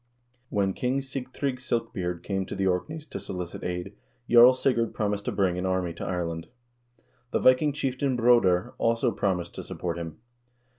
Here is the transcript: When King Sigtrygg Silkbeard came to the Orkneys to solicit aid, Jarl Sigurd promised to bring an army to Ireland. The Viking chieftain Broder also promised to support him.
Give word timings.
When 0.49 0.73
King 0.73 0.99
Sigtrygg 1.01 1.59
Silkbeard 1.59 2.23
came 2.23 2.47
to 2.47 2.55
the 2.55 2.65
Orkneys 2.65 3.05
to 3.05 3.19
solicit 3.19 3.63
aid, 3.63 3.93
Jarl 4.27 4.55
Sigurd 4.55 4.95
promised 4.95 5.25
to 5.25 5.31
bring 5.31 5.59
an 5.59 5.65
army 5.67 5.93
to 5.93 6.03
Ireland. 6.03 6.47
The 7.29 7.37
Viking 7.37 7.71
chieftain 7.71 8.15
Broder 8.15 8.73
also 8.79 9.11
promised 9.11 9.53
to 9.53 9.63
support 9.63 9.99
him. 9.99 10.17